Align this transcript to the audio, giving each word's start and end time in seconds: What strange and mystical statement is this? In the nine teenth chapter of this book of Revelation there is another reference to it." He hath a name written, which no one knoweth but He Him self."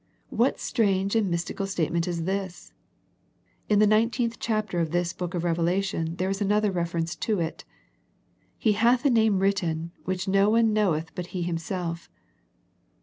What 0.31 0.59
strange 0.59 1.15
and 1.15 1.29
mystical 1.29 1.67
statement 1.67 2.07
is 2.07 2.23
this? 2.23 2.73
In 3.69 3.77
the 3.77 3.85
nine 3.85 4.09
teenth 4.09 4.37
chapter 4.39 4.79
of 4.79 4.89
this 4.89 5.13
book 5.13 5.35
of 5.35 5.43
Revelation 5.43 6.15
there 6.15 6.31
is 6.31 6.41
another 6.41 6.71
reference 6.71 7.15
to 7.17 7.39
it." 7.39 7.65
He 8.57 8.71
hath 8.71 9.05
a 9.05 9.11
name 9.11 9.37
written, 9.37 9.91
which 10.05 10.27
no 10.27 10.49
one 10.49 10.73
knoweth 10.73 11.13
but 11.13 11.27
He 11.37 11.43
Him 11.43 11.59
self." 11.59 12.09